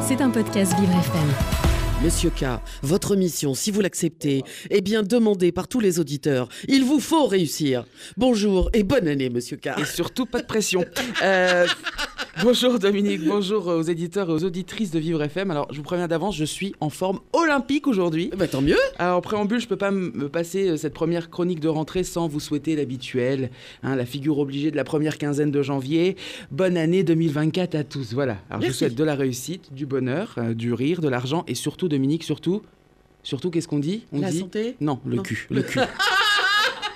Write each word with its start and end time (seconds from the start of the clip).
C'est 0.00 0.22
un 0.22 0.30
podcast 0.30 0.72
Vivre 0.78 0.92
FM. 0.92 1.28
Monsieur 2.02 2.30
K, 2.30 2.44
votre 2.82 3.14
mission, 3.14 3.52
si 3.54 3.70
vous 3.70 3.82
l'acceptez, 3.82 4.42
est 4.70 4.80
bien 4.80 5.02
demandée 5.02 5.52
par 5.52 5.68
tous 5.68 5.80
les 5.80 5.98
auditeurs. 5.98 6.48
Il 6.66 6.84
vous 6.84 6.98
faut 7.00 7.26
réussir. 7.26 7.84
Bonjour 8.16 8.70
et 8.72 8.84
bonne 8.84 9.06
année, 9.06 9.28
Monsieur 9.28 9.58
K. 9.58 9.78
Et 9.78 9.84
surtout, 9.84 10.24
pas 10.24 10.40
de 10.40 10.46
pression. 10.46 10.84
Euh, 11.22 11.66
bonjour 12.42 12.78
Dominique, 12.78 13.24
bonjour 13.26 13.66
aux 13.68 13.82
éditeurs 13.82 14.28
et 14.30 14.32
aux 14.32 14.44
auditrices 14.44 14.90
de 14.90 14.98
Vivre 14.98 15.22
FM. 15.22 15.50
Alors, 15.50 15.66
je 15.70 15.76
vous 15.78 15.82
préviens 15.82 16.08
d'avance, 16.08 16.36
je 16.36 16.44
suis 16.44 16.74
en 16.80 16.90
forme 16.90 17.20
olympique 17.32 17.86
aujourd'hui. 17.86 18.30
Bah, 18.36 18.48
tant 18.48 18.60
mieux. 18.62 18.76
Alors, 18.98 19.18
en 19.18 19.20
préambule, 19.20 19.60
je 19.60 19.66
peux 19.68 19.76
pas 19.76 19.90
me 19.90 20.28
passer 20.28 20.68
euh, 20.68 20.76
cette 20.76 20.94
première 20.94 21.30
chronique 21.30 21.60
de 21.60 21.68
rentrée 21.68 22.04
sans 22.04 22.28
vous 22.28 22.40
souhaiter 22.40 22.76
l'habituel, 22.76 23.50
hein, 23.82 23.96
la 23.96 24.06
figure 24.06 24.38
obligée 24.38 24.70
de 24.70 24.76
la 24.76 24.84
première 24.84 25.18
quinzaine 25.18 25.50
de 25.50 25.62
janvier. 25.62 26.16
Bonne 26.50 26.76
année 26.76 27.02
2024 27.02 27.74
à 27.74 27.84
tous. 27.84 28.12
Voilà. 28.14 28.38
Alors, 28.50 28.62
je 28.62 28.68
vous 28.68 28.72
souhaite 28.74 28.94
de 28.94 29.04
la 29.04 29.14
réussite, 29.14 29.72
du 29.72 29.86
bonheur, 29.86 30.34
euh, 30.38 30.54
du 30.54 30.72
rire, 30.72 31.00
de 31.00 31.08
l'argent 31.08 31.44
et 31.48 31.54
surtout, 31.54 31.88
Dominique, 31.88 32.22
surtout, 32.24 32.62
surtout, 33.22 33.50
qu'est-ce 33.50 33.68
qu'on 33.68 33.78
dit? 33.78 34.04
On 34.12 34.20
La 34.20 34.30
dit 34.30 34.40
santé? 34.40 34.76
Non, 34.80 35.00
le 35.06 35.16
Non. 35.16 35.22
cul, 35.22 35.46
le 35.50 35.62
cul. 35.62 35.80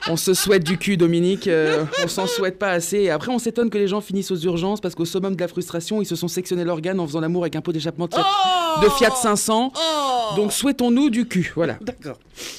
On 0.08 0.16
se 0.16 0.34
souhaite 0.34 0.64
du 0.64 0.78
cul, 0.78 0.96
Dominique. 0.96 1.46
euh, 1.46 1.84
on 2.04 2.08
s'en 2.08 2.26
souhaite 2.26 2.58
pas 2.58 2.70
assez. 2.70 2.98
Et 2.98 3.10
après, 3.10 3.30
on 3.30 3.38
s'étonne 3.38 3.70
que 3.70 3.78
les 3.78 3.86
gens 3.88 4.00
finissent 4.00 4.30
aux 4.32 4.36
urgences 4.36 4.80
parce 4.80 4.94
qu'au 4.94 5.04
summum 5.04 5.36
de 5.36 5.40
la 5.40 5.48
frustration, 5.48 6.02
ils 6.02 6.06
se 6.06 6.16
sont 6.16 6.28
sectionnés 6.28 6.64
l'organe 6.64 6.98
en 6.98 7.06
faisant 7.06 7.20
l'amour 7.20 7.44
avec 7.44 7.54
un 7.56 7.60
pot 7.60 7.72
d'échappement 7.72 8.08
de, 8.08 8.14
Fiat- 8.14 8.80
de 8.82 8.88
Fiat 8.88 9.10
500. 9.14 9.72
Oh 9.76 10.34
Donc, 10.36 10.52
souhaitons-nous 10.52 11.08
du 11.10 11.26
cul. 11.26 11.52
Voilà. 11.54 11.78
D'accord. 11.80 12.18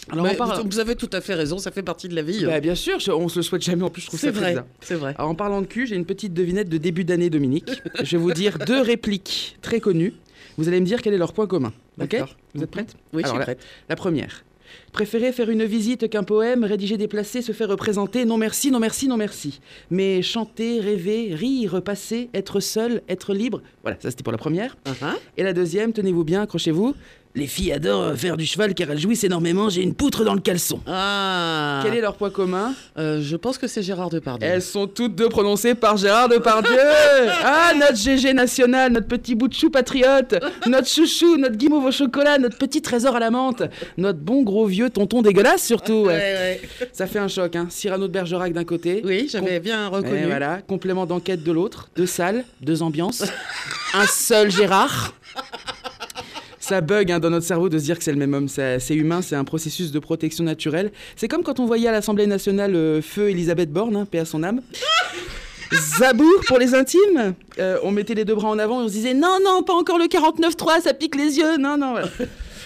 Alors, 0.09 0.25
Mais 0.25 0.31
on 0.33 0.35
parle- 0.35 0.65
vous, 0.69 0.79
avez 0.79 0.95
tout 0.95 1.09
à 1.11 1.19
fait 1.21 1.33
raison, 1.33 1.57
ça 1.57 1.71
fait 1.71 1.83
partie 1.83 2.07
de 2.07 2.15
la 2.15 2.21
vie. 2.21 2.45
Bah, 2.45 2.59
bien 2.61 2.75
sûr, 2.75 2.97
on 3.09 3.27
se 3.27 3.39
le 3.39 3.43
souhaite 3.43 3.61
jamais. 3.63 3.83
En 3.83 3.89
plus, 3.89 4.03
je 4.03 4.07
trouve 4.07 4.19
c'est 4.19 4.27
ça 4.27 4.39
très 4.39 4.53
vrai, 4.53 4.63
c'est 4.81 4.95
vrai. 4.95 5.13
Alors, 5.17 5.29
en 5.31 5.35
parlant 5.35 5.61
de 5.61 5.65
cul, 5.67 5.85
j'ai 5.87 5.95
une 5.95 6.05
petite 6.05 6.33
devinette 6.33 6.69
de 6.69 6.77
début 6.77 7.03
d'année, 7.03 7.29
Dominique. 7.29 7.69
je 8.01 8.15
vais 8.17 8.23
vous 8.23 8.31
dire 8.31 8.57
deux 8.59 8.81
répliques 8.81 9.57
très 9.61 9.79
connues. 9.81 10.13
Vous 10.57 10.67
allez 10.67 10.79
me 10.79 10.85
dire 10.85 11.01
quel 11.01 11.13
est 11.13 11.17
leur 11.17 11.33
point 11.33 11.47
commun. 11.47 11.73
Ok 11.99 12.09
D'accord. 12.11 12.35
Vous 12.55 12.63
êtes 12.63 12.71
prête 12.71 12.95
Oui, 13.11 13.23
je 13.23 13.27
suis 13.29 13.37
la- 13.37 13.43
prête. 13.43 13.59
La 13.89 13.95
première. 13.95 14.43
Préférer 14.91 15.31
faire 15.31 15.49
une 15.49 15.65
visite 15.65 16.09
qu'un 16.09 16.23
poème, 16.23 16.63
rédiger, 16.63 16.97
déplacer, 16.97 17.41
se 17.41 17.51
faire 17.51 17.69
représenter, 17.69 18.25
non 18.25 18.37
merci, 18.37 18.71
non 18.71 18.79
merci, 18.79 19.07
non 19.07 19.17
merci. 19.17 19.59
Mais 19.89 20.21
chanter, 20.21 20.79
rêver, 20.79 21.33
rire, 21.33 21.81
passer, 21.83 22.29
être 22.33 22.59
seul, 22.59 23.01
être 23.09 23.33
libre. 23.33 23.61
Voilà, 23.81 23.97
ça 23.99 24.11
c'était 24.11 24.23
pour 24.23 24.31
la 24.31 24.37
première. 24.37 24.77
Uh-huh. 24.85 25.17
Et 25.37 25.43
la 25.43 25.53
deuxième, 25.53 25.93
tenez-vous 25.93 26.23
bien, 26.23 26.41
accrochez-vous. 26.43 26.95
Les 27.35 27.47
filles 27.47 27.71
adorent 27.71 28.03
euh, 28.03 28.15
faire 28.15 28.37
du 28.37 28.45
cheval 28.45 28.75
car 28.75 28.91
elles 28.91 28.99
jouissent 28.99 29.23
énormément, 29.23 29.67
j'ai 29.67 29.81
une 29.81 29.95
poutre 29.95 30.23
dans 30.23 30.35
le 30.35 30.39
caleçon. 30.39 30.79
Ah. 30.85 31.79
Quel 31.83 31.95
est 31.95 32.01
leur 32.01 32.15
point 32.15 32.29
commun 32.29 32.75
Euh, 32.99 33.21
Je 33.23 33.35
pense 33.35 33.57
que 33.57 33.65
c'est 33.67 33.81
Gérard 33.81 34.09
Depardieu. 34.11 34.47
Elles 34.47 34.61
sont 34.61 34.85
toutes 34.85 35.15
deux 35.15 35.29
prononcées 35.29 35.73
par 35.73 35.97
Gérard 35.97 36.29
Depardieu. 36.29 36.77
ah, 37.43 37.71
notre 37.75 37.95
GG 37.97 38.33
national, 38.35 38.91
notre 38.91 39.07
petit 39.07 39.33
bout 39.33 39.47
de 39.47 39.53
chou 39.55 39.71
patriote, 39.71 40.35
notre 40.67 40.87
chouchou, 40.87 41.37
notre 41.37 41.55
guimauve 41.55 41.85
au 41.85 41.91
chocolat, 41.91 42.37
notre 42.37 42.57
petit 42.59 42.83
trésor 42.83 43.15
à 43.15 43.19
la 43.19 43.31
menthe, 43.31 43.63
notre 43.97 44.19
bon 44.19 44.43
gros 44.43 44.67
vieux 44.67 44.91
tonton 44.91 45.23
dégueulasse 45.23 45.63
surtout. 45.65 46.03
ouais. 46.05 46.13
Ouais, 46.13 46.19
ouais. 46.19 46.89
Ça 46.91 47.07
fait 47.07 47.17
un 47.19 47.27
choc, 47.27 47.55
hein. 47.55 47.65
Cyrano 47.71 48.07
de 48.07 48.13
Bergerac 48.13 48.53
d'un 48.53 48.63
côté. 48.63 49.01
Oui, 49.03 49.27
j'avais 49.31 49.59
bien 49.59 49.87
reconnu. 49.87 50.17
Et 50.23 50.25
voilà, 50.27 50.59
complément 50.67 51.07
d'enquête 51.07 51.41
de 51.43 51.51
l'autre, 51.51 51.89
deux 51.95 52.05
salles, 52.05 52.45
deux 52.61 52.83
ambiances, 52.83 53.23
un 53.95 54.05
seul 54.05 54.51
Gérard. 54.51 55.15
Ça 56.63 56.79
bug 56.79 57.11
hein, 57.11 57.19
dans 57.19 57.29
notre 57.29 57.45
cerveau 57.45 57.67
de 57.67 57.77
se 57.77 57.83
dire 57.83 57.97
que 57.97 58.05
c'est 58.05 58.13
le 58.13 58.17
même 58.17 58.33
homme. 58.33 58.47
C'est 58.47 58.95
humain, 58.95 59.21
c'est 59.21 59.35
un 59.35 59.43
processus 59.43 59.91
de 59.91 59.99
protection 59.99 60.45
naturelle. 60.45 60.93
C'est 61.17 61.27
comme 61.27 61.43
quand 61.43 61.59
on 61.59 61.65
voyait 61.65 61.89
à 61.89 61.91
l'Assemblée 61.91 62.25
nationale 62.25 62.73
euh, 62.73 63.01
feu 63.01 63.31
Elisabeth 63.31 63.69
Borne, 63.69 63.97
hein, 63.97 64.07
paix 64.09 64.19
à 64.19 64.25
son 64.25 64.43
âme. 64.43 64.61
Zabour 65.99 66.39
pour 66.47 66.59
les 66.59 66.73
intimes. 66.73 67.33
Euh, 67.59 67.79
on 67.83 67.91
mettait 67.91 68.13
les 68.13 68.23
deux 68.23 68.35
bras 68.35 68.47
en 68.47 68.59
avant 68.59 68.79
et 68.79 68.85
on 68.85 68.87
se 68.87 68.93
disait 68.93 69.13
non, 69.13 69.39
non, 69.43 69.61
pas 69.63 69.73
encore 69.73 69.97
le 69.97 70.05
49-3, 70.05 70.83
ça 70.83 70.93
pique 70.93 71.15
les 71.15 71.37
yeux. 71.37 71.57
Non, 71.57 71.77
non. 71.77 71.91
voilà. 71.91 72.07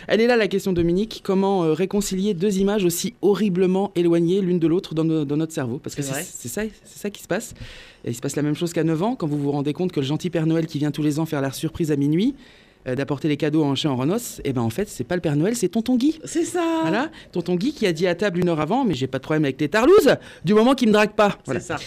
Elle 0.07 0.21
est 0.21 0.27
là 0.27 0.37
la 0.37 0.47
question, 0.47 0.73
Dominique. 0.73 1.21
Comment 1.23 1.63
euh, 1.63 1.73
réconcilier 1.73 2.35
deux 2.35 2.59
images 2.59 2.85
aussi 2.85 3.15
horriblement 3.23 3.91
éloignées 3.95 4.41
l'une 4.41 4.59
de 4.59 4.67
l'autre 4.67 4.93
dans, 4.93 5.05
notre 5.05 5.53
cerveau? 5.53 5.79
Parce 5.79 5.95
que 5.95 6.03
C'est 6.03 6.47
ça, 6.47 7.09
qui 7.09 7.23
se 7.23 7.27
passe. 7.27 7.55
Et 8.05 8.11
il 8.11 8.15
se 8.15 8.21
passe 8.21 8.35
la 8.35 8.43
même 8.43 8.55
chose 8.55 8.73
qu'à 8.73 8.83
9 8.83 9.01
ans, 9.01 9.15
quand 9.15 9.25
vous 9.25 9.39
vous 9.39 9.51
rendez 9.51 9.73
compte 9.73 9.91
que 9.91 9.99
le 9.99 10.05
gentil 10.05 10.29
Père 10.29 10.45
Noël 10.45 10.67
qui 10.67 10.77
vient 10.77 10.91
tous 10.91 11.01
les 11.01 11.17
ans 11.17 11.25
faire 11.25 11.41
la 11.41 11.51
surprise 11.51 11.91
à 11.91 11.95
minuit, 11.95 12.35
euh, 12.87 12.95
d'apporter 12.95 13.27
les 13.27 13.37
cadeaux 13.37 13.63
à 13.63 13.67
un 13.67 13.75
chien 13.75 13.91
en 13.91 13.95
renosse, 13.95 14.41
et 14.43 14.53
ben 14.53 14.61
en 14.61 14.69
fait, 14.69 14.87
c'est 14.87 15.03
pas 15.03 15.15
le 15.15 15.21
Père 15.21 15.35
Noël, 15.35 15.55
c'est 15.55 15.69
tonton 15.69 15.95
Guy. 15.95 16.19
C'est 16.23 16.45
ça. 16.45 16.79
Voilà, 16.81 17.09
tonton 17.31 17.55
Guy 17.55 17.73
qui 17.73 17.85
a 17.85 17.93
dit 17.93 18.07
à 18.07 18.15
table 18.15 18.39
une 18.39 18.49
heure 18.49 18.59
avant, 18.59 18.85
mais 18.85 18.93
j'ai 18.93 19.07
pas 19.07 19.17
de 19.17 19.23
problème 19.23 19.43
avec 19.45 19.59
les 19.59 19.69
tarlouses, 19.69 20.15
du 20.45 20.53
moment 20.53 20.73
qu'il 20.73 20.87
me 20.87 20.93
drague 20.93 21.13
pas. 21.13 21.37
Voilà. 21.45 21.59
C'est 21.59 21.67
ça. 21.67 21.77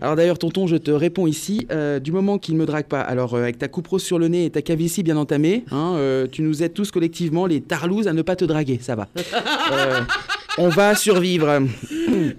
Alors 0.00 0.16
d'ailleurs, 0.16 0.38
tonton, 0.38 0.66
je 0.66 0.76
te 0.76 0.90
réponds 0.90 1.26
ici, 1.26 1.66
euh, 1.70 2.00
du 2.00 2.12
moment 2.12 2.38
qu'il 2.38 2.56
me 2.56 2.66
drague 2.66 2.86
pas, 2.86 3.00
alors 3.00 3.34
euh, 3.34 3.42
avec 3.42 3.58
ta 3.58 3.68
coupe 3.68 3.88
rose 3.88 4.02
sur 4.02 4.18
le 4.18 4.28
nez 4.28 4.46
et 4.46 4.50
ta 4.50 4.62
calvitie 4.62 5.02
bien 5.02 5.16
entamée, 5.16 5.64
hein, 5.70 5.96
tu 6.32 6.42
nous 6.42 6.62
aides 6.62 6.74
tous 6.74 6.90
collectivement, 6.90 7.46
les 7.46 7.60
tarlouses, 7.60 8.08
à 8.08 8.12
ne 8.12 8.22
pas 8.22 8.36
te 8.36 8.44
draguer, 8.44 8.78
ça 8.80 8.96
va. 8.96 9.08
On 10.58 10.68
va 10.68 10.94
survivre. 10.94 11.62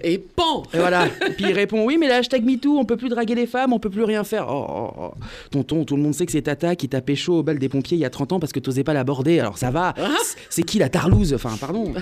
Et 0.02 0.18
pan. 0.18 0.62
Et 0.72 0.78
voilà. 0.78 1.06
Et 1.06 1.30
puis 1.32 1.46
il 1.48 1.52
répond 1.52 1.84
oui, 1.84 1.96
mais 1.98 2.06
le 2.06 2.14
hashtag 2.14 2.44
MeToo, 2.44 2.78
on 2.78 2.84
peut 2.84 2.96
plus 2.96 3.08
draguer 3.08 3.34
les 3.34 3.46
femmes, 3.46 3.72
on 3.72 3.78
peut 3.78 3.90
plus 3.90 4.04
rien 4.04 4.22
faire. 4.24 4.46
Oh, 4.48 4.66
oh, 4.68 4.90
oh. 4.98 5.10
Tonton, 5.50 5.84
tout 5.84 5.96
le 5.96 6.02
monde 6.02 6.14
sait 6.14 6.26
que 6.26 6.32
c'est 6.32 6.42
Tata 6.42 6.76
qui 6.76 6.88
t'a 6.88 7.00
pécho 7.00 7.38
au 7.38 7.42
bal 7.42 7.58
des 7.58 7.68
pompiers 7.68 7.96
il 7.96 8.00
y 8.00 8.04
a 8.04 8.10
30 8.10 8.32
ans 8.32 8.40
parce 8.40 8.52
que 8.52 8.60
t'osais 8.60 8.84
pas 8.84 8.92
l'aborder. 8.94 9.40
Alors 9.40 9.58
ça 9.58 9.70
va. 9.70 9.94
Ah. 9.98 10.08
C'est- 10.22 10.36
C'est 10.50 10.62
qui 10.62 10.78
la 10.78 10.88
tarlouse? 10.88 11.32
Enfin, 11.34 11.56
pardon. 11.58 11.92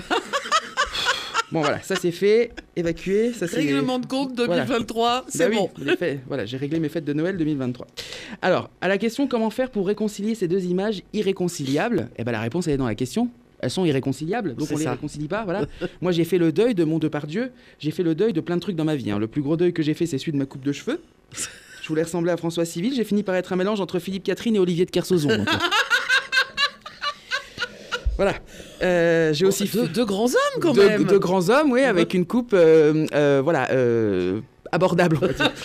Bon 1.51 1.59
voilà, 1.59 1.81
ça 1.81 1.95
c'est 1.97 2.11
fait, 2.11 2.51
évacué, 2.77 3.33
ça 3.33 3.45
c'est 3.45 3.57
Règlement 3.57 3.99
de 3.99 4.05
compte 4.05 4.33
2023, 4.35 5.25
c'est 5.27 5.49
bah 5.49 5.49
oui, 5.49 5.57
bon. 5.57 6.19
voilà, 6.25 6.45
j'ai 6.45 6.55
réglé 6.55 6.79
mes 6.79 6.87
fêtes 6.87 7.03
de 7.03 7.11
Noël 7.11 7.35
2023. 7.35 7.87
Alors, 8.41 8.69
à 8.79 8.87
la 8.87 8.97
question 8.97 9.27
comment 9.27 9.49
faire 9.49 9.69
pour 9.69 9.85
réconcilier 9.85 10.33
ces 10.33 10.47
deux 10.47 10.63
images 10.63 11.03
irréconciliables 11.11 12.07
Eh 12.17 12.23
ben 12.23 12.31
la 12.31 12.39
réponse 12.39 12.67
elle 12.67 12.75
est 12.75 12.77
dans 12.77 12.85
la 12.87 12.95
question. 12.95 13.29
Elles 13.61 13.69
sont 13.69 13.85
irréconciliables, 13.85 14.55
donc 14.55 14.67
on 14.71 14.77
les 14.77 14.85
ça. 14.85 14.91
réconcilie 14.91 15.27
pas. 15.27 15.43
Voilà. 15.43 15.65
Moi, 16.01 16.11
j'ai 16.11 16.23
fait 16.23 16.37
le 16.39 16.51
deuil 16.51 16.73
de 16.75 16.83
mon 16.83 16.97
Depardieu. 16.99 17.51
J'ai 17.79 17.91
fait 17.91 18.03
le 18.03 18.15
deuil 18.15 18.33
de 18.33 18.41
plein 18.41 18.55
de 18.55 18.61
trucs 18.61 18.75
dans 18.75 18.85
ma 18.85 18.95
vie. 18.95 19.11
hein. 19.11 19.19
Le 19.19 19.27
plus 19.27 19.41
gros 19.41 19.55
deuil 19.55 19.71
que 19.71 19.83
j'ai 19.83 19.93
fait, 19.93 20.05
c'est 20.07 20.17
celui 20.17 20.31
de 20.33 20.37
ma 20.37 20.45
coupe 20.45 20.63
de 20.65 20.71
cheveux. 20.71 20.99
Je 21.81 21.87
voulais 21.87 22.03
ressembler 22.03 22.31
à 22.31 22.37
François 22.37 22.65
Civil. 22.65 22.93
J'ai 22.95 23.03
fini 23.03 23.23
par 23.23 23.35
être 23.35 23.53
un 23.53 23.55
mélange 23.55 23.81
entre 23.81 23.99
Philippe 23.99 24.23
Catherine 24.23 24.55
et 24.55 24.59
Olivier 24.59 24.85
de 24.85 24.91
Kersauzon. 24.91 25.45
voilà. 28.17 28.35
Euh, 28.83 29.33
j'ai 29.33 29.45
aussi 29.45 29.65
Deux, 29.65 29.87
deux 29.87 30.05
grands 30.05 30.25
hommes 30.27 30.61
quand 30.61 30.75
même. 30.75 31.05
de 31.05 31.17
grands 31.17 31.49
hommes, 31.49 31.71
oui, 31.71 31.81
avec 31.81 32.13
une 32.13 32.25
coupe, 32.25 32.51
euh, 32.53 33.05
euh, 33.13 33.41
voilà, 33.43 33.69
euh, 33.71 34.41
abordable, 34.71 35.17
on 35.21 35.25
va 35.27 35.33
dire. 35.33 35.51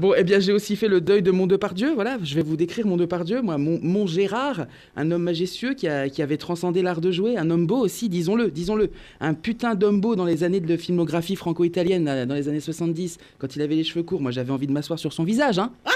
Bon, 0.00 0.14
eh 0.16 0.24
bien, 0.24 0.40
j'ai 0.40 0.52
aussi 0.52 0.76
fait 0.76 0.88
le 0.88 1.00
deuil 1.02 1.20
de 1.22 1.30
mon 1.30 1.46
Depardieu. 1.46 1.92
Voilà, 1.94 2.18
je 2.22 2.34
vais 2.34 2.42
vous 2.42 2.56
décrire 2.56 2.86
mon 2.86 2.96
Depardieu. 2.96 3.42
Moi, 3.42 3.58
mon, 3.58 3.78
mon 3.82 4.06
Gérard, 4.06 4.66
un 4.96 5.10
homme 5.10 5.24
majestueux 5.24 5.74
qui, 5.74 5.88
a- 5.88 6.08
qui 6.08 6.22
avait 6.22 6.38
transcendé 6.38 6.80
l'art 6.80 7.00
de 7.02 7.10
jouer, 7.10 7.36
un 7.36 7.50
homme 7.50 7.66
beau 7.66 7.76
aussi, 7.78 8.08
disons-le, 8.08 8.50
disons-le. 8.50 8.90
Un 9.20 9.34
putain 9.34 9.74
d'homme 9.74 10.00
beau 10.00 10.16
dans 10.16 10.24
les 10.24 10.42
années 10.42 10.60
de 10.60 10.76
filmographie 10.78 11.36
franco-italienne, 11.36 12.24
dans 12.26 12.34
les 12.34 12.48
années 12.48 12.60
70, 12.60 13.18
quand 13.38 13.54
il 13.56 13.62
avait 13.62 13.74
les 13.76 13.84
cheveux 13.84 14.02
courts. 14.02 14.22
Moi, 14.22 14.30
j'avais 14.30 14.52
envie 14.52 14.66
de 14.66 14.72
m'asseoir 14.72 14.98
sur 14.98 15.12
son 15.12 15.24
visage, 15.24 15.58
hein. 15.58 15.70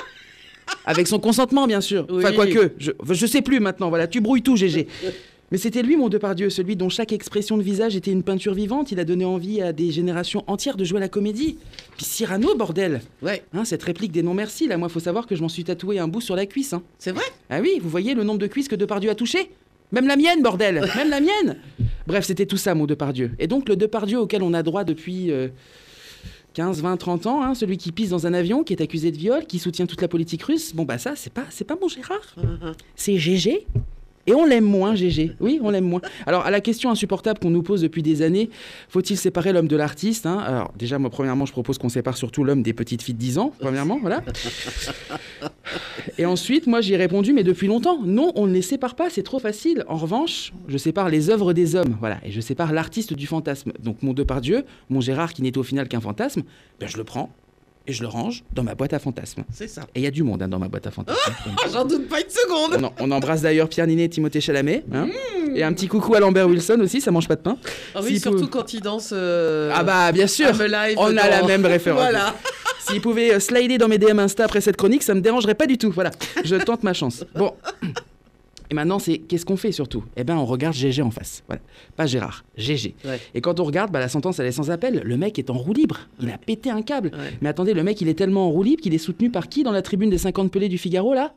Avec 0.86 1.06
son 1.08 1.18
consentement, 1.18 1.66
bien 1.66 1.80
sûr. 1.80 2.06
Enfin, 2.18 2.28
quoique, 2.36 2.72
je, 2.78 2.90
je 3.10 3.26
sais 3.26 3.40
plus 3.40 3.58
maintenant, 3.58 3.88
voilà, 3.88 4.06
tu 4.06 4.20
brouilles 4.20 4.42
tout, 4.42 4.56
GG. 4.56 4.86
Mais 5.52 5.58
c'était 5.58 5.82
lui, 5.82 5.96
mon 5.96 6.08
Depardieu, 6.08 6.50
celui 6.50 6.74
dont 6.74 6.88
chaque 6.88 7.12
expression 7.12 7.56
de 7.56 7.62
visage 7.62 7.94
était 7.96 8.10
une 8.10 8.22
peinture 8.22 8.54
vivante. 8.54 8.90
Il 8.92 8.98
a 8.98 9.04
donné 9.04 9.24
envie 9.24 9.60
à 9.60 9.72
des 9.72 9.90
générations 9.92 10.42
entières 10.46 10.76
de 10.76 10.84
jouer 10.84 10.96
à 10.96 11.00
la 11.00 11.08
comédie. 11.08 11.58
Puis 11.96 12.04
Cyrano, 12.06 12.54
bordel 12.56 13.02
Ouais, 13.22 13.44
Hein, 13.52 13.64
Cette 13.64 13.82
réplique 13.82 14.10
des 14.10 14.22
non-merci, 14.22 14.66
là, 14.66 14.76
moi, 14.78 14.88
faut 14.88 15.00
savoir 15.00 15.26
que 15.26 15.36
je 15.36 15.42
m'en 15.42 15.48
suis 15.48 15.64
tatoué 15.64 15.98
un 15.98 16.08
bout 16.08 16.20
sur 16.20 16.34
la 16.34 16.46
cuisse. 16.46 16.72
hein. 16.72 16.82
c'est 16.98 17.12
vrai? 17.12 17.24
Ah 17.50 17.60
oui, 17.60 17.78
vous 17.80 17.88
voyez 17.90 18.14
le 18.14 18.24
nombre 18.24 18.38
de 18.40 18.46
cuisses 18.46 18.68
que 18.68 18.74
Depardieu 18.74 19.10
a 19.10 19.14
touché 19.14 19.50
Même 19.92 20.06
la 20.08 20.16
mienne, 20.16 20.42
bordel 20.42 20.80
Même 20.96 21.10
la 21.10 21.20
mienne 21.20 21.58
Bref, 22.06 22.24
c'était 22.24 22.46
tout 22.46 22.56
ça, 22.56 22.74
mon 22.74 22.86
Depardieu. 22.86 23.30
Et 23.38 23.46
donc, 23.46 23.68
le 23.68 23.76
Depardieu 23.76 24.18
auquel 24.18 24.42
on 24.42 24.54
a 24.54 24.62
droit 24.62 24.82
depuis 24.84 25.30
euh, 25.30 25.48
15, 26.54 26.82
20, 26.82 26.96
30 26.96 27.26
ans, 27.26 27.42
hein, 27.42 27.54
celui 27.54 27.76
qui 27.76 27.92
pisse 27.92 28.10
dans 28.10 28.26
un 28.26 28.34
avion, 28.34 28.64
qui 28.64 28.72
est 28.72 28.82
accusé 28.82 29.10
de 29.12 29.16
viol, 29.18 29.44
qui 29.46 29.58
soutient 29.58 29.86
toute 29.86 30.00
la 30.02 30.08
politique 30.08 30.42
russe, 30.42 30.74
bon, 30.74 30.84
bah 30.84 30.98
ça, 30.98 31.12
c'est 31.16 31.32
pas, 31.32 31.44
c'est 31.50 31.64
pas 31.64 31.76
mon 31.80 31.88
Gérard. 31.88 32.34
C'est 32.96 33.18
GG. 33.18 33.66
Et 34.26 34.34
on 34.34 34.44
l'aime 34.44 34.64
moins, 34.64 34.94
GG. 34.94 35.36
Oui, 35.40 35.60
on 35.62 35.70
l'aime 35.70 35.84
moins. 35.84 36.00
Alors, 36.26 36.46
à 36.46 36.50
la 36.50 36.60
question 36.60 36.90
insupportable 36.90 37.38
qu'on 37.38 37.50
nous 37.50 37.62
pose 37.62 37.82
depuis 37.82 38.02
des 38.02 38.22
années, 38.22 38.50
faut-il 38.88 39.16
séparer 39.16 39.52
l'homme 39.52 39.68
de 39.68 39.76
l'artiste 39.76 40.26
hein? 40.26 40.38
Alors, 40.38 40.72
déjà, 40.76 40.98
moi, 40.98 41.10
premièrement, 41.10 41.46
je 41.46 41.52
propose 41.52 41.78
qu'on 41.78 41.88
sépare 41.88 42.16
surtout 42.16 42.44
l'homme 42.44 42.62
des 42.62 42.72
petites 42.72 43.02
filles 43.02 43.14
de 43.14 43.20
10 43.20 43.38
ans, 43.38 43.52
premièrement, 43.58 43.98
voilà. 44.00 44.22
Et 46.18 46.26
ensuite, 46.26 46.66
moi, 46.66 46.80
j'y 46.80 46.94
ai 46.94 46.96
répondu, 46.96 47.32
mais 47.32 47.44
depuis 47.44 47.66
longtemps. 47.66 48.00
Non, 48.02 48.32
on 48.34 48.46
ne 48.46 48.52
les 48.52 48.62
sépare 48.62 48.94
pas, 48.94 49.10
c'est 49.10 49.22
trop 49.22 49.38
facile. 49.38 49.84
En 49.88 49.96
revanche, 49.96 50.52
je 50.68 50.78
sépare 50.78 51.08
les 51.08 51.30
œuvres 51.30 51.52
des 51.52 51.74
hommes, 51.74 51.96
voilà. 52.00 52.18
Et 52.24 52.30
je 52.30 52.40
sépare 52.40 52.72
l'artiste 52.72 53.14
du 53.14 53.26
fantasme. 53.26 53.72
Donc, 53.82 54.02
mon 54.02 54.12
Depardieu, 54.12 54.64
mon 54.88 55.00
Gérard, 55.00 55.32
qui 55.32 55.42
n'est 55.42 55.58
au 55.58 55.62
final 55.62 55.88
qu'un 55.88 56.00
fantasme, 56.00 56.42
ben, 56.80 56.88
je 56.88 56.96
le 56.96 57.04
prends 57.04 57.30
et 57.86 57.92
je 57.92 58.02
le 58.02 58.08
range 58.08 58.44
dans 58.52 58.62
ma 58.62 58.74
boîte 58.74 58.92
à 58.94 58.98
fantasmes. 58.98 59.44
C'est 59.52 59.68
ça. 59.68 59.82
Et 59.94 60.00
il 60.00 60.02
y 60.02 60.06
a 60.06 60.10
du 60.10 60.22
monde 60.22 60.42
hein, 60.42 60.48
dans 60.48 60.58
ma 60.58 60.68
boîte 60.68 60.86
à 60.86 60.90
fantasmes. 60.90 61.18
Ah, 61.62 61.66
J'en 61.72 61.84
doute 61.84 62.08
pas 62.08 62.20
une 62.20 62.30
seconde. 62.30 62.90
On, 62.98 63.10
embrasse 63.10 63.42
d'ailleurs 63.42 63.68
Pierre 63.68 63.86
Ninet 63.86 64.04
et 64.04 64.08
Timothée 64.08 64.40
Chalamet. 64.40 64.84
hein. 64.92 65.08
Et 65.54 65.62
un 65.62 65.72
petit 65.72 65.86
coucou 65.86 66.14
à 66.14 66.20
Lambert 66.20 66.48
Wilson 66.48 66.78
aussi, 66.80 67.00
ça 67.00 67.10
mange 67.10 67.28
pas 67.28 67.36
de 67.36 67.42
pain. 67.42 67.56
Ah 67.94 68.00
oui, 68.02 68.18
surtout 68.18 68.40
peut- 68.44 68.46
quand 68.46 68.72
il 68.72 68.80
danse. 68.80 69.10
euh, 69.12 69.70
Ah 69.74 69.84
bah 69.84 70.10
bien 70.12 70.26
sûr, 70.26 70.48
I'm 70.48 70.60
Alive 70.60 70.96
on 70.98 71.16
a 71.16 71.28
la 71.28 71.42
même 71.44 71.64
référence. 71.66 72.00
Voilà. 72.00 72.34
S'il 72.80 73.00
pouvait 73.00 73.34
euh, 73.34 73.40
slider 73.40 73.78
dans 73.78 73.88
mes 73.88 73.96
DM 73.98 74.18
Insta 74.18 74.44
après 74.44 74.60
cette 74.60 74.76
chronique, 74.76 75.02
ça 75.02 75.14
me 75.14 75.20
dérangerait 75.20 75.54
pas 75.54 75.66
du 75.66 75.78
tout. 75.78 75.90
Voilà, 75.90 76.10
je 76.44 76.56
tente 76.56 76.82
ma 76.82 76.92
chance. 76.92 77.24
Bon. 77.34 77.54
Et 78.74 78.76
maintenant, 78.76 78.98
c'est 78.98 79.18
qu'est-ce 79.18 79.46
qu'on 79.46 79.56
fait 79.56 79.70
surtout? 79.70 80.02
Eh 80.16 80.24
ben, 80.24 80.36
on 80.36 80.44
regarde 80.44 80.74
GG 80.74 81.00
en 81.00 81.12
face. 81.12 81.44
Voilà. 81.46 81.62
Pas 81.94 82.06
Gérard, 82.06 82.44
GG. 82.56 82.96
Ouais. 83.04 83.20
Et 83.32 83.40
quand 83.40 83.60
on 83.60 83.64
regarde, 83.64 83.92
bah, 83.92 84.00
la 84.00 84.08
sentence, 84.08 84.40
elle 84.40 84.46
est 84.46 84.52
sans 84.52 84.72
appel. 84.72 85.00
Le 85.04 85.16
mec 85.16 85.38
est 85.38 85.48
en 85.48 85.54
roue 85.54 85.74
libre. 85.74 86.00
Il 86.20 86.28
a 86.28 86.38
pété 86.38 86.70
un 86.70 86.82
câble. 86.82 87.12
Ouais. 87.14 87.38
Mais 87.40 87.48
attendez, 87.48 87.72
le 87.72 87.84
mec, 87.84 88.00
il 88.00 88.08
est 88.08 88.14
tellement 88.14 88.48
en 88.48 88.50
roue 88.50 88.64
libre 88.64 88.82
qu'il 88.82 88.92
est 88.92 88.98
soutenu 88.98 89.30
par 89.30 89.48
qui 89.48 89.62
dans 89.62 89.70
la 89.70 89.80
tribune 89.80 90.10
des 90.10 90.18
50 90.18 90.50
pelés 90.50 90.68
du 90.68 90.78
Figaro, 90.78 91.14
là? 91.14 91.34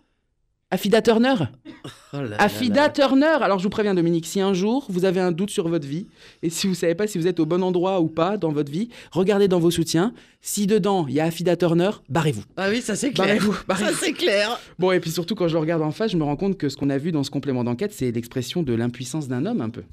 Affida 0.70 1.02
Turner 1.02 1.36
Oh 2.14 2.18
là 2.18 2.24
là 2.30 2.36
Affida 2.42 2.84
là. 2.84 2.90
Turner 2.90 3.26
Alors 3.42 3.60
je 3.60 3.64
vous 3.64 3.70
préviens 3.70 3.94
Dominique, 3.94 4.26
si 4.26 4.42
un 4.42 4.54
jour 4.54 4.86
vous 4.90 5.06
avez 5.06 5.20
un 5.22 5.32
doute 5.32 5.50
sur 5.50 5.68
votre 5.70 5.88
vie, 5.88 6.08
et 6.44 6.50
si 6.50 6.68
vous 6.68 6.74
savez 6.74 6.94
pas 6.96 7.08
si 7.08 7.18
vous 7.18 7.28
êtes 7.28 7.40
au 7.40 7.46
bon 7.46 7.64
endroit 7.64 8.02
ou 8.02 8.08
pas 8.08 8.38
dans 8.38 8.52
votre 8.52 8.72
vie, 8.72 8.90
regardez 9.12 9.48
dans 9.48 9.60
vos 9.60 9.72
soutiens. 9.72 10.14
Si 10.42 10.68
dedans 10.68 11.06
il 11.08 11.16
y 11.16 11.20
a 11.20 11.26
Affida 11.26 11.56
Turner, 11.56 11.92
barrez-vous. 12.10 12.44
Ah 12.58 12.68
oui, 12.70 12.82
ça 12.82 12.96
c'est 12.96 13.12
clair. 13.12 13.28
Barrez-vous, 13.28 13.54
Ça 13.54 13.64
barrez-vous. 13.68 13.98
c'est 14.00 14.14
clair. 14.14 14.60
Bon, 14.80 14.92
et 14.92 15.00
puis 15.00 15.12
surtout 15.12 15.36
quand 15.36 15.48
je 15.48 15.54
le 15.54 15.60
regarde 15.60 15.82
en 15.82 15.92
face, 15.92 16.12
je 16.12 16.18
me 16.18 16.24
rends 16.24 16.36
compte 16.38 16.58
que 16.58 16.70
ce 16.70 16.76
qu'on 16.78 16.90
a 16.90 16.98
vu 16.98 17.12
dans 17.12 17.24
ce 17.24 17.32
complément 17.32 17.64
d'enquête, 17.64 17.94
c'est 17.94 18.12
l'expression 18.12 18.64
de 18.64 18.74
l'impuissance 18.74 19.28
d'un 19.28 19.46
homme 19.46 19.62
un 19.62 19.70
peu. 19.70 19.84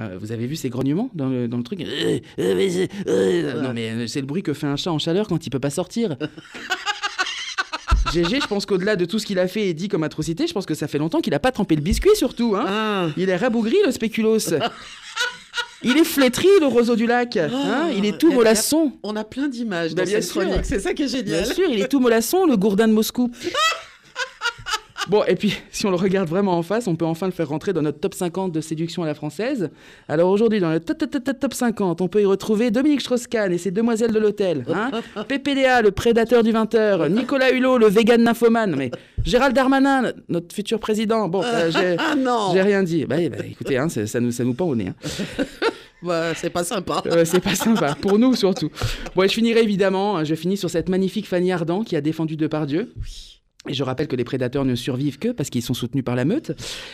Euh, 0.00 0.16
vous 0.20 0.32
avez 0.32 0.48
vu 0.48 0.56
ces 0.56 0.70
grognements 0.70 1.10
dans 1.14 1.28
le, 1.28 1.46
dans 1.46 1.56
le 1.58 1.62
truc? 1.62 1.80
Euh, 1.80 2.18
euh, 2.40 3.62
Non 3.62 3.72
mais 3.72 4.08
c'est 4.08 4.20
le 4.20 4.26
bruit 4.26 4.42
que 4.42 4.52
fait 4.52 4.66
un 4.66 4.74
chat 4.76 4.90
en 4.90 4.98
chaleur 4.98 5.28
quand 5.28 5.46
il 5.46 5.50
peut 5.50 5.60
pas 5.60 5.70
sortir. 5.70 6.16
GG, 8.22 8.40
je 8.42 8.46
pense 8.46 8.64
qu'au-delà 8.66 8.96
de 8.96 9.04
tout 9.04 9.18
ce 9.18 9.26
qu'il 9.26 9.38
a 9.38 9.48
fait 9.48 9.66
et 9.68 9.74
dit 9.74 9.88
comme 9.88 10.02
atrocité, 10.04 10.46
je 10.46 10.52
pense 10.52 10.66
que 10.66 10.74
ça 10.74 10.86
fait 10.88 10.98
longtemps 10.98 11.20
qu'il 11.20 11.34
a 11.34 11.38
pas 11.40 11.50
trempé 11.52 11.74
le 11.74 11.82
biscuit 11.82 12.14
surtout. 12.14 12.54
Hein 12.56 12.64
Ah. 12.68 13.06
il 13.16 13.28
est 13.28 13.36
rabougri 13.36 13.76
le 13.84 13.90
spéculoos. 13.92 14.38
Il 15.86 15.98
est 15.98 16.04
flétri 16.04 16.48
le 16.60 16.66
roseau 16.66 16.96
du 16.96 17.06
lac. 17.06 17.36
Hein 17.36 17.90
il 17.94 18.06
est 18.06 18.16
tout 18.16 18.32
mollasson. 18.32 18.92
On 19.02 19.16
a 19.16 19.24
plein 19.24 19.48
d'images 19.48 19.94
Bah, 19.94 20.02
dans 20.04 20.08
bien 20.10 20.22
cette 20.22 20.30
chronique, 20.30 20.64
c'est 20.64 20.78
ça 20.80 20.94
qui 20.94 21.02
est 21.02 21.22
Bien 21.22 21.42
génial. 21.42 21.54
sûr, 21.54 21.64
il 21.68 21.78
est 21.82 21.88
tout 21.88 22.00
mollasson, 22.00 22.46
le 22.46 22.56
gourdin 22.56 22.88
de 22.88 22.94
Moscou. 22.94 23.30
Bon, 25.08 25.22
et 25.24 25.34
puis, 25.34 25.54
si 25.70 25.86
on 25.86 25.90
le 25.90 25.96
regarde 25.96 26.28
vraiment 26.28 26.56
en 26.56 26.62
face, 26.62 26.86
on 26.86 26.96
peut 26.96 27.04
enfin 27.04 27.26
le 27.26 27.32
faire 27.32 27.48
rentrer 27.48 27.72
dans 27.72 27.82
notre 27.82 28.00
top 28.00 28.14
50 28.14 28.52
de 28.52 28.60
séduction 28.60 29.02
à 29.02 29.06
la 29.06 29.14
française. 29.14 29.70
Alors 30.08 30.30
aujourd'hui, 30.30 30.60
dans 30.60 30.70
le 30.70 30.80
top, 30.80 30.98
top, 30.98 31.10
top, 31.10 31.24
top, 31.24 31.40
top 31.40 31.54
50, 31.54 32.00
on 32.00 32.08
peut 32.08 32.22
y 32.22 32.26
retrouver 32.26 32.70
Dominique 32.70 33.00
Strauss-Kahn 33.02 33.52
et 33.52 33.58
ses 33.58 33.70
demoiselles 33.70 34.12
de 34.12 34.18
l'hôtel. 34.18 34.64
Hein 34.72 34.90
PPDA, 35.28 35.82
le 35.82 35.90
prédateur 35.90 36.42
du 36.42 36.52
20h. 36.52 37.08
Nicolas 37.12 37.50
Hulot, 37.52 37.78
le 37.78 37.86
vegan 37.86 38.22
nymphomane. 38.22 38.74
Mais 38.76 38.90
Gérald 39.24 39.54
Darmanin, 39.54 40.12
notre 40.28 40.54
futur 40.54 40.80
président. 40.80 41.28
Bon, 41.28 41.42
euh, 41.44 41.70
j'ai... 41.70 41.96
Ah. 41.98 42.14
J'ai 42.52 42.62
rien 42.62 42.82
dit. 42.82 43.04
Bah, 43.04 43.16
bah, 43.30 43.44
écoutez, 43.48 43.76
hein, 43.78 43.88
ça, 43.88 44.20
nous, 44.20 44.30
ça 44.30 44.44
nous 44.44 44.54
pend 44.54 44.66
au 44.66 44.76
nez. 44.76 44.88
hein. 44.88 45.44
Bah, 46.02 46.34
c'est 46.34 46.50
pas 46.50 46.64
sympa. 46.64 47.02
Euh, 47.06 47.24
c'est 47.24 47.40
pas 47.40 47.54
sympa, 47.54 47.96
pour 47.98 48.18
nous 48.18 48.34
surtout. 48.34 48.68
Bon, 49.16 49.22
et 49.22 49.28
je 49.28 49.32
finirai 49.32 49.62
évidemment, 49.62 50.18
hein, 50.18 50.24
je 50.24 50.34
finis 50.34 50.58
sur 50.58 50.68
cette 50.68 50.90
magnifique 50.90 51.26
Fanny 51.26 51.50
Ardant 51.50 51.82
qui 51.82 51.96
a 51.96 52.02
défendu 52.02 52.36
Depardieu. 52.36 52.92
Et 53.68 53.74
je 53.74 53.82
rappelle 53.82 54.08
que 54.08 54.16
les 54.16 54.24
prédateurs 54.24 54.64
ne 54.64 54.74
survivent 54.74 55.18
que 55.18 55.28
parce 55.28 55.50
qu'ils 55.50 55.62
sont 55.62 55.74
soutenus 55.74 56.04
par 56.04 56.16
la 56.16 56.24
meute. 56.24 56.52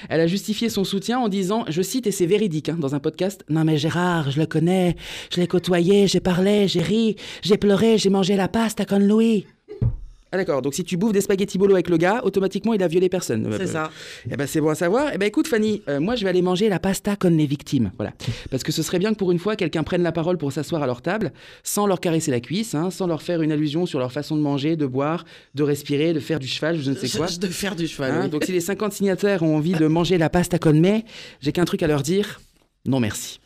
Elle 0.08 0.20
a 0.20 0.26
justifié 0.26 0.69
son 0.69 0.84
soutien 0.84 1.19
en 1.19 1.28
disant, 1.28 1.64
je 1.69 1.82
cite, 1.82 2.06
et 2.06 2.12
c'est 2.12 2.26
véridique 2.26 2.69
hein, 2.69 2.76
dans 2.78 2.94
un 2.94 3.00
podcast, 3.00 3.44
Non 3.49 3.64
mais 3.64 3.76
Gérard, 3.76 4.31
je 4.31 4.38
le 4.38 4.46
connais, 4.46 4.96
je 5.32 5.40
l'ai 5.40 5.46
côtoyé, 5.46 6.06
j'ai 6.06 6.20
parlé, 6.20 6.69
j'ai 6.69 6.82
ri, 6.82 7.17
j'ai 7.43 7.56
pleuré, 7.56 7.99
j'ai 7.99 8.11
mangé 8.11 8.37
la 8.37 8.49
pasta 8.49 8.84
con 8.84 9.00
Louis. 9.00 9.46
Ah 10.32 10.37
d'accord, 10.37 10.62
donc 10.62 10.75
si 10.75 10.85
tu 10.85 10.97
bouffes 10.97 11.12
des 11.12 11.21
spaghettis 11.21 11.59
bolo 11.59 11.75
avec 11.75 11.88
le 11.88 11.97
gars, 11.97 12.21
automatiquement 12.25 12.73
il 12.73 12.82
a 12.82 12.88
violé 12.88 13.09
personne. 13.09 13.49
C'est 13.53 13.62
Euh, 13.62 13.67
ça. 13.67 13.91
eh 14.31 14.37
ben 14.37 14.47
c'est 14.47 14.61
bon 14.61 14.69
à 14.69 14.75
savoir. 14.77 15.11
Eh 15.12 15.19
ben 15.19 15.27
écoute 15.27 15.49
Fanny, 15.49 15.82
euh, 15.88 15.99
moi 15.99 16.15
je 16.15 16.23
vais 16.23 16.31
aller 16.31 16.43
manger 16.43 16.69
la 16.69 16.79
pasta 16.79 17.17
con 17.17 17.31
les 17.31 17.47
victimes, 17.47 17.91
voilà. 17.97 18.12
Parce 18.50 18.62
que 18.62 18.71
ce 18.71 18.82
serait 18.85 18.99
bien 19.00 19.11
que 19.12 19.17
pour 19.19 19.32
une 19.32 19.38
fois 19.41 19.56
quelqu'un 19.56 19.82
prenne 19.82 20.03
la 20.05 20.12
parole 20.12 20.38
pour 20.38 20.53
s'asseoir 20.53 20.82
à 20.82 20.87
leur 20.87 21.03
table, 21.03 21.32
sans 21.65 21.87
leur 21.87 21.99
caresser 22.00 22.31
la 22.31 22.38
cuisse, 22.41 22.75
hein, 22.77 22.91
sans 22.91 23.06
leur 23.09 23.23
faire 23.23 23.43
une 23.43 23.50
allusion 23.50 23.87
sur 23.87 23.99
leur 23.99 24.12
façon 24.12 24.37
de 24.37 24.41
manger, 24.41 24.77
de 24.77 24.87
boire, 24.87 25.25
de 25.56 25.62
respirer, 25.65 26.12
de 26.12 26.21
faire 26.21 26.38
du 26.38 26.47
cheval, 26.47 26.79
je 26.81 26.91
ne 26.91 26.97
sais 26.97 27.09
quoi. 27.17 27.27
De 27.27 27.47
faire 27.49 27.75
du 27.75 27.88
cheval. 27.88 28.12
Hein, 28.12 28.21
oui. 28.25 28.31
donc 28.31 28.44
si 28.44 28.53
les 28.53 28.61
50 28.61 28.93
signataires 28.93 29.43
ont 29.43 29.56
envie 29.56 29.73
de 29.73 29.87
manger 29.88 30.17
la 30.17 30.31
pasta 30.31 30.59
con 30.61 30.75
me, 30.75 31.00
j'ai 31.41 31.50
qu'un 31.53 31.65
truc 31.65 31.82
à 31.82 31.87
leur 31.88 32.03
dire. 32.03 32.41
Non 32.87 33.00
merci. 33.00 33.41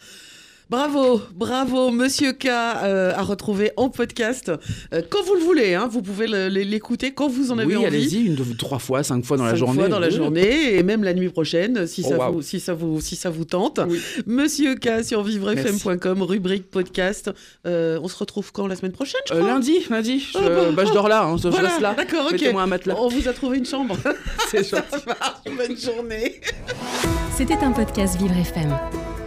Bravo, 0.71 1.21
bravo, 1.35 1.91
Monsieur 1.91 2.33
K, 2.33 2.47
euh, 2.47 3.13
à 3.15 3.23
retrouver 3.23 3.71
en 3.77 3.91
podcast 3.91 4.51
euh, 4.95 5.03
quand 5.11 5.23
vous 5.23 5.35
le 5.35 5.41
voulez. 5.41 5.75
Hein, 5.75 5.89
vous 5.91 6.01
pouvez 6.01 6.27
l'écouter 6.49 7.13
quand 7.13 7.29
vous 7.29 7.53
en 7.53 7.59
avez 7.59 7.77
oui, 7.77 7.77
envie. 7.77 7.87
allez-y, 7.87 8.25
une, 8.25 8.35
deux, 8.35 8.45
trois 8.57 8.79
fois, 8.79 9.03
cinq 9.03 9.25
fois 9.27 9.37
dans 9.37 9.45
la 9.45 9.51
Cinq 9.51 9.57
journée. 9.59 9.79
fois 9.81 9.89
dans 9.89 9.99
la 10.01 10.09
Oui. 10.09 10.15
journée 10.17 10.75
et 10.77 10.83
même 10.83 11.05
la 11.05 11.13
nuit 11.13 11.29
prochaine 11.29 11.87
si 11.87 12.03
Oh, 12.07 12.09
ça 12.09 12.29
vous 12.31 12.43
si 12.43 12.61
ça 12.61 12.73
vous 12.73 13.01
si 13.03 13.15
ça 13.15 13.29
vous 13.29 13.45
tente. 13.45 13.79
Oui. 13.87 14.01
Monsieur 14.27 14.75
K 14.75 15.05
sur 15.05 15.23
vivrefm.com 15.23 16.23
rubrique 16.23 16.71
podcast. 16.71 17.31
Euh, 17.67 17.99
on 18.03 18.09
se 18.09 18.17
retrouve 18.17 18.51
quand 18.51 18.67
la 18.67 18.75
semaine 18.77 18.93
prochaine 18.93 19.21
je 19.29 19.35
Euh, 19.35 19.41
crois 19.41 19.49
lundi, 19.51 19.81
lundi, 19.91 20.19
je, 20.19 20.39
Ah, 20.39 20.49
bah. 20.49 20.71
bah, 20.75 20.85
je 20.87 20.93
dors 20.95 21.09
là, 21.09 21.25
hein, 21.25 21.37
je 21.37 21.49
Voilà, 21.49 21.69
reste 21.69 21.81
là. 21.83 21.95
d'accord, 21.95 22.25
ok. 22.27 22.33
Mettez-moi 22.33 22.63
un 22.63 22.67
matelas. 22.67 22.97
On 22.99 23.09
vous 23.09 23.29
a 23.29 23.33
trouvé 23.35 23.59
une 23.59 23.67
chambre. 23.67 23.97
C'est 24.51 24.67
gentil. 24.69 25.05
Bonne 25.57 25.77
journée. 25.79 26.41
C'était 27.37 27.59
un 27.63 27.73
podcast 27.73 28.17
Vivre 28.19 28.37
FM. 28.39 28.75